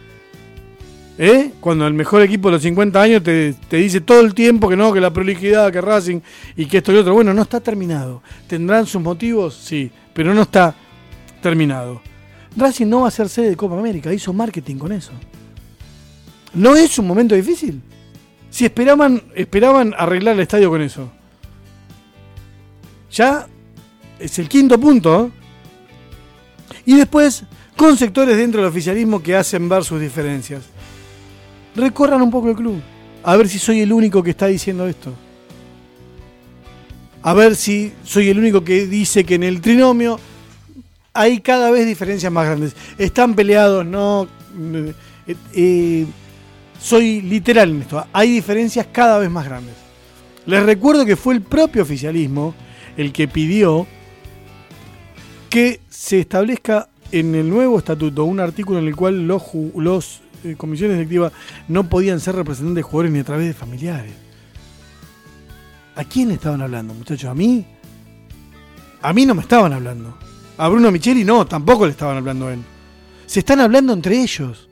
¿Eh? 1.18 1.52
Cuando 1.60 1.86
el 1.86 1.94
mejor 1.94 2.22
equipo 2.22 2.48
de 2.48 2.52
los 2.52 2.62
50 2.62 3.00
años 3.00 3.22
te, 3.22 3.54
dice 3.70 4.00
todo 4.00 4.20
el 4.20 4.34
tiempo 4.34 4.68
que 4.68 4.76
no, 4.76 4.92
que 4.92 5.00
la 5.00 5.12
prolijidad, 5.12 5.70
que 5.70 5.80
Racing 5.80 6.20
y 6.56 6.66
que 6.66 6.78
esto 6.78 6.92
y 6.92 6.96
otro. 6.96 7.14
Bueno, 7.14 7.32
no 7.34 7.42
está 7.42 7.60
terminado. 7.60 8.22
¿Tendrán 8.46 8.86
sus 8.86 9.00
motivos? 9.00 9.54
Sí, 9.54 9.90
pero 10.12 10.34
no 10.34 10.42
está 10.42 10.74
terminado. 11.40 12.00
Racing 12.56 12.86
no 12.86 13.02
va 13.02 13.08
a 13.08 13.10
ser 13.10 13.28
sede 13.28 13.50
de 13.50 13.56
Copa 13.56 13.78
América, 13.78 14.12
hizo 14.12 14.32
marketing 14.32 14.76
con 14.76 14.92
eso. 14.92 15.12
¿No 16.54 16.76
es 16.76 16.98
un 16.98 17.06
momento 17.06 17.34
difícil? 17.34 17.80
Si 18.50 18.66
esperaban, 18.66 19.22
esperaban 19.34 19.94
arreglar 19.96 20.34
el 20.34 20.40
estadio 20.40 20.68
con 20.68 20.82
eso. 20.82 21.10
Ya 23.12 23.46
es 24.18 24.38
el 24.38 24.48
quinto 24.48 24.78
punto. 24.78 25.30
Y 26.86 26.96
después, 26.96 27.44
con 27.76 27.96
sectores 27.96 28.36
dentro 28.36 28.60
del 28.60 28.70
oficialismo 28.70 29.22
que 29.22 29.36
hacen 29.36 29.68
ver 29.68 29.84
sus 29.84 30.00
diferencias. 30.00 30.64
Recorran 31.76 32.22
un 32.22 32.30
poco 32.30 32.50
el 32.50 32.56
club. 32.56 32.80
A 33.22 33.36
ver 33.36 33.48
si 33.48 33.58
soy 33.58 33.80
el 33.80 33.92
único 33.92 34.22
que 34.22 34.30
está 34.30 34.46
diciendo 34.46 34.88
esto. 34.88 35.12
A 37.22 37.34
ver 37.34 37.54
si 37.54 37.92
soy 38.04 38.30
el 38.30 38.38
único 38.38 38.64
que 38.64 38.86
dice 38.86 39.24
que 39.24 39.36
en 39.36 39.44
el 39.44 39.60
trinomio 39.60 40.18
hay 41.14 41.40
cada 41.40 41.70
vez 41.70 41.86
diferencias 41.86 42.32
más 42.32 42.46
grandes. 42.46 42.74
Están 42.98 43.34
peleados, 43.34 43.86
no. 43.86 44.26
Eh, 45.26 45.36
eh, 45.54 46.06
soy 46.80 47.20
literal 47.20 47.70
en 47.70 47.82
esto. 47.82 48.04
Hay 48.12 48.32
diferencias 48.32 48.88
cada 48.90 49.18
vez 49.18 49.30
más 49.30 49.44
grandes. 49.44 49.74
Les 50.46 50.62
recuerdo 50.64 51.04
que 51.04 51.14
fue 51.14 51.34
el 51.34 51.42
propio 51.42 51.82
oficialismo 51.82 52.54
el 52.96 53.12
que 53.12 53.28
pidió 53.28 53.86
que 55.50 55.80
se 55.88 56.20
establezca 56.20 56.88
en 57.10 57.34
el 57.34 57.48
nuevo 57.48 57.78
estatuto 57.78 58.24
un 58.24 58.40
artículo 58.40 58.78
en 58.78 58.88
el 58.88 58.96
cual 58.96 59.26
los, 59.26 60.22
eh, 60.44 60.54
comisiones 60.56 60.96
directivas 60.96 61.32
no 61.68 61.88
podían 61.88 62.20
ser 62.20 62.34
representantes 62.34 62.76
de 62.76 62.82
jugadores 62.82 63.12
ni 63.12 63.18
a 63.18 63.24
través 63.24 63.46
de 63.46 63.54
familiares. 63.54 64.12
¿A 65.94 66.04
quién 66.04 66.30
estaban 66.30 66.62
hablando, 66.62 66.94
muchachos? 66.94 67.30
¿A 67.30 67.34
mí? 67.34 67.66
A 69.02 69.12
mí 69.12 69.26
no 69.26 69.34
me 69.34 69.42
estaban 69.42 69.74
hablando. 69.74 70.16
A 70.56 70.68
Bruno 70.68 70.90
Micheli 70.90 71.22
no, 71.22 71.46
tampoco 71.46 71.84
le 71.84 71.92
estaban 71.92 72.16
hablando 72.16 72.48
a 72.48 72.54
él. 72.54 72.60
Se 73.26 73.40
están 73.40 73.60
hablando 73.60 73.92
entre 73.92 74.22
ellos. 74.22 74.68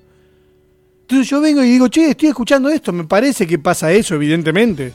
Entonces 1.03 1.29
yo 1.29 1.41
vengo 1.41 1.62
y 1.62 1.71
digo, 1.71 1.89
che, 1.89 2.11
estoy 2.11 2.29
escuchando 2.29 2.71
esto, 2.71 2.93
me 2.93 3.05
parece 3.05 3.47
que 3.47 3.59
pasa 3.59 3.93
eso, 3.93 4.15
evidentemente. 4.15 4.93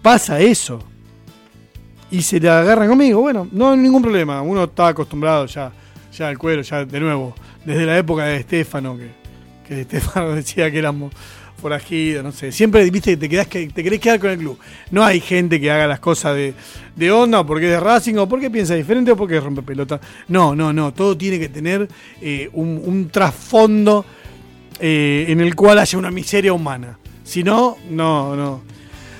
Pasa 0.00 0.40
eso. 0.40 0.82
Y 2.14 2.22
se 2.22 2.38
le 2.38 2.48
agarran 2.48 2.88
conmigo. 2.88 3.20
Bueno, 3.20 3.48
no 3.50 3.72
hay 3.72 3.76
ningún 3.76 4.00
problema. 4.00 4.40
Uno 4.40 4.62
está 4.62 4.86
acostumbrado 4.86 5.46
ya, 5.46 5.72
ya 6.16 6.28
al 6.28 6.38
cuero, 6.38 6.62
ya 6.62 6.84
de 6.84 7.00
nuevo. 7.00 7.34
Desde 7.64 7.84
la 7.84 7.98
época 7.98 8.26
de 8.26 8.36
Estefano, 8.36 8.96
que, 8.96 9.10
que 9.66 9.80
Estefano 9.80 10.32
decía 10.36 10.70
que 10.70 10.78
éramos 10.78 11.12
forajido, 11.60 12.22
no 12.22 12.30
sé. 12.30 12.52
Siempre, 12.52 12.88
viste, 12.88 13.16
te, 13.16 13.28
quedás, 13.28 13.48
te 13.48 13.68
querés 13.68 13.98
quedar 13.98 14.20
con 14.20 14.30
el 14.30 14.38
club. 14.38 14.56
No 14.92 15.04
hay 15.04 15.18
gente 15.18 15.60
que 15.60 15.72
haga 15.72 15.88
las 15.88 15.98
cosas 15.98 16.36
de, 16.36 16.54
de 16.94 17.10
onda 17.10 17.40
o 17.40 17.46
porque 17.46 17.64
es 17.64 17.72
de 17.72 17.80
Racing 17.80 18.14
o 18.14 18.28
porque 18.28 18.48
piensa 18.48 18.76
diferente 18.76 19.10
o 19.10 19.16
porque 19.16 19.40
rompe 19.40 19.62
pelota. 19.62 20.00
No, 20.28 20.54
no, 20.54 20.72
no. 20.72 20.94
Todo 20.94 21.18
tiene 21.18 21.40
que 21.40 21.48
tener 21.48 21.88
eh, 22.20 22.48
un, 22.52 23.08
trasfondo 23.10 24.04
eh, 24.78 25.24
en 25.26 25.40
el 25.40 25.56
cual 25.56 25.80
haya 25.80 25.98
una 25.98 26.12
miseria 26.12 26.52
humana. 26.52 26.96
Si 27.24 27.42
no, 27.42 27.76
no, 27.90 28.36
no, 28.36 28.62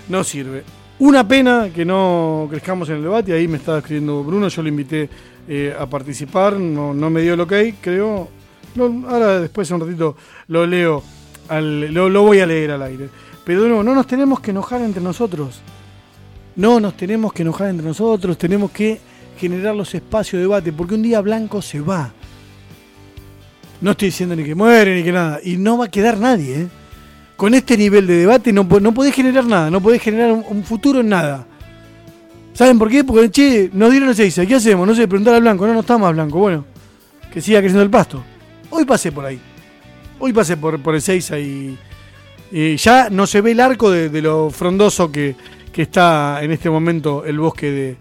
no 0.08 0.22
sirve. 0.22 0.62
Una 1.04 1.28
pena 1.28 1.68
que 1.68 1.84
no 1.84 2.46
crezcamos 2.48 2.88
en 2.88 2.96
el 2.96 3.02
debate, 3.02 3.34
ahí 3.34 3.46
me 3.46 3.58
estaba 3.58 3.76
escribiendo 3.76 4.24
Bruno, 4.24 4.48
yo 4.48 4.62
lo 4.62 4.70
invité 4.70 5.10
eh, 5.46 5.76
a 5.78 5.84
participar, 5.84 6.54
no, 6.54 6.94
no 6.94 7.10
me 7.10 7.20
dio 7.20 7.34
el 7.34 7.40
ok, 7.40 7.52
creo. 7.78 8.26
ahora 9.06 9.40
después 9.40 9.70
un 9.70 9.80
ratito 9.80 10.16
lo 10.48 10.66
leo 10.66 11.02
lo, 11.60 12.22
voy 12.22 12.40
a 12.40 12.46
leer 12.46 12.70
al 12.70 12.82
aire. 12.84 13.10
Pero 13.44 13.68
no, 13.68 13.82
no 13.82 13.94
nos 13.94 14.06
tenemos 14.06 14.40
que 14.40 14.52
enojar 14.52 14.80
entre 14.80 15.02
nosotros. 15.02 15.60
No 16.56 16.80
nos 16.80 16.96
tenemos 16.96 17.34
que 17.34 17.42
enojar 17.42 17.68
entre 17.68 17.86
nosotros, 17.86 18.38
tenemos 18.38 18.70
que 18.70 18.98
generar 19.38 19.74
los 19.74 19.94
espacios 19.94 20.38
de 20.38 20.44
debate, 20.44 20.72
porque 20.72 20.94
un 20.94 21.02
día 21.02 21.20
Blanco 21.20 21.60
se 21.60 21.82
va. 21.82 22.14
No 23.82 23.90
estoy 23.90 24.08
diciendo 24.08 24.34
ni 24.34 24.42
que 24.42 24.54
muere 24.54 24.96
ni 24.96 25.04
que 25.04 25.12
nada. 25.12 25.38
Y 25.44 25.58
no 25.58 25.76
va 25.76 25.84
a 25.84 25.90
quedar 25.90 26.16
nadie. 26.16 26.62
¿eh? 26.62 26.68
Con 27.36 27.54
este 27.54 27.76
nivel 27.76 28.06
de 28.06 28.18
debate 28.18 28.52
no, 28.52 28.64
no 28.64 28.94
podés 28.94 29.14
generar 29.14 29.44
nada, 29.44 29.70
no 29.70 29.80
podés 29.80 30.00
generar 30.00 30.32
un, 30.32 30.64
futuro 30.64 31.00
en 31.00 31.08
nada. 31.08 31.46
¿Saben 32.52 32.78
por 32.78 32.88
qué? 32.88 33.02
Porque, 33.02 33.30
che, 33.30 33.70
nos 33.72 33.90
dieron 33.90 34.08
el 34.08 34.14
6, 34.14 34.42
¿qué 34.46 34.54
hacemos? 34.54 34.86
No 34.86 34.94
sé, 34.94 35.08
preguntar 35.08 35.34
al 35.34 35.42
Blanco. 35.42 35.66
No, 35.66 35.74
no 35.74 35.80
está 35.80 35.98
más 35.98 36.12
Blanco. 36.12 36.38
Bueno, 36.38 36.64
que 37.32 37.40
siga 37.40 37.58
creciendo 37.58 37.82
el 37.82 37.90
pasto. 37.90 38.22
Hoy 38.70 38.84
pasé 38.84 39.10
por 39.10 39.24
ahí. 39.24 39.40
Hoy 40.20 40.32
pasé 40.32 40.56
por, 40.56 40.80
el 40.94 41.02
Seiza 41.02 41.38
y, 41.38 41.76
ya 42.76 43.10
no 43.10 43.26
se 43.26 43.40
ve 43.40 43.50
el 43.50 43.60
arco 43.60 43.90
de, 43.90 44.22
lo 44.22 44.50
frondoso 44.50 45.10
que, 45.10 45.34
está 45.74 46.38
en 46.40 46.52
este 46.52 46.70
momento 46.70 47.24
el 47.24 47.36
bosque 47.40 47.70
de, 47.70 47.96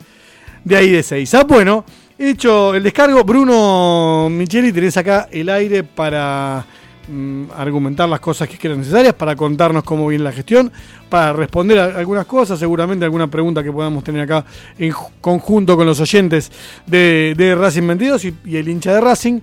de 0.64 0.76
ahí 0.76 0.92
de 0.92 1.02
Seiza. 1.02 1.44
Bueno, 1.44 1.84
he 2.20 2.30
hecho 2.30 2.76
el 2.76 2.84
descargo. 2.84 3.24
Bruno 3.24 4.30
Micheli, 4.30 4.72
tenés 4.72 4.96
acá 4.98 5.28
el 5.32 5.50
aire 5.50 5.84
para 5.84 6.66
mm, 7.08 7.52
argumentar 7.56 8.08
las 8.10 8.20
cosas 8.20 8.48
que 8.48 8.58
quieran 8.58 8.80
necesarias, 8.80 9.14
para 9.14 9.36
contarnos 9.36 9.84
cómo 9.84 10.08
viene 10.08 10.24
la 10.24 10.32
gestión, 10.32 10.72
para 11.10 11.34
responder 11.34 11.80
algunas 11.80 12.26
cosas, 12.26 12.60
seguramente 12.60 13.06
alguna 13.06 13.28
pregunta 13.28 13.64
que 13.64 13.72
podamos 13.72 14.04
tener 14.04 14.22
acá 14.22 14.46
en 14.78 14.94
conjunto 15.22 15.76
con 15.76 15.86
los 15.86 16.00
oyentes 16.00 16.52
de, 16.86 17.56
Racing 17.58 17.88
22 17.88 18.26
y, 18.26 18.58
el 18.58 18.68
hincha 18.68 18.94
de 18.94 19.02
Racing. 19.02 19.40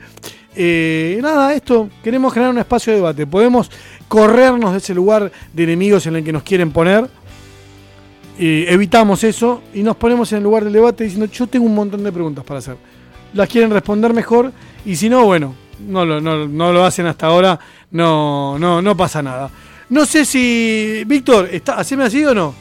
Eh, 0.57 1.19
nada, 1.23 1.55
esto, 1.55 1.89
queremos 2.03 2.33
generar 2.33 2.53
un 2.53 2.59
espacio 2.59 2.93
de 2.93 2.99
debate. 2.99 3.27
Podemos 3.27 3.71
corrernos 4.09 4.73
de 4.73 4.79
ese 4.79 4.95
lugar 4.95 5.31
de 5.53 5.63
enemigos 5.63 6.07
en 6.07 6.17
el 6.17 6.25
que 6.25 6.33
nos 6.33 6.43
quieren 6.43 6.73
poner. 6.73 7.09
evitamos 8.39 9.23
eso 9.23 9.63
y 9.75 9.83
nos 9.83 9.97
ponemos 9.97 10.33
en 10.33 10.39
el 10.39 10.45
lugar 10.45 10.65
del 10.65 10.73
debate 10.73 11.05
diciendo 11.05 11.27
yo 11.27 11.47
tengo 11.47 11.67
un 11.67 11.75
montón 11.75 12.03
de 12.03 12.11
preguntas 12.11 12.45
para 12.45 12.59
hacer. 12.59 12.77
Las 13.33 13.49
quieren 13.49 13.71
responder 13.71 14.13
mejor 14.13 14.53
y 14.85 14.97
si 14.97 15.09
no, 15.09 15.25
bueno, 15.25 15.55
no 15.87 16.05
lo, 16.05 16.21
no, 16.21 16.73
lo 16.73 16.85
hacen 16.85 17.07
hasta 17.07 17.27
ahora, 17.27 17.59
no, 17.91 18.59
no, 18.59 18.81
no 18.81 18.97
pasa 18.97 19.23
nada. 19.23 19.51
No 19.89 20.07
sé 20.07 20.25
si. 20.25 21.03
Víctor, 21.07 21.49
¿está, 21.51 21.75
¿haceme 21.75 22.05
así 22.05 22.25
o 22.25 22.35
no? 22.35 22.55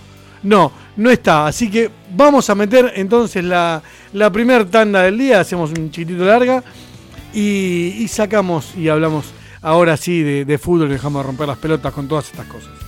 No, 0.43 0.71
no 0.97 1.11
está. 1.11 1.47
Así 1.47 1.69
que 1.69 1.89
vamos 2.15 2.49
a 2.49 2.55
meter 2.55 2.93
entonces 2.95 3.43
la, 3.43 3.81
la 4.13 4.31
primera 4.31 4.65
tanda 4.65 5.03
del 5.03 5.17
día. 5.17 5.39
Hacemos 5.39 5.71
un 5.71 5.91
chiquitito 5.91 6.25
larga 6.25 6.63
y, 7.33 8.07
sacamos 8.07 8.75
y 8.75 8.89
hablamos 8.89 9.25
ahora 9.61 9.97
sí 9.97 10.23
de, 10.23 10.45
de 10.45 10.57
fútbol 10.57 10.87
y 10.89 10.93
dejamos 10.93 11.21
de 11.21 11.27
romper 11.27 11.47
las 11.47 11.57
pelotas 11.57 11.93
con 11.93 12.07
todas 12.07 12.25
estas 12.25 12.47
cosas. 12.47 12.78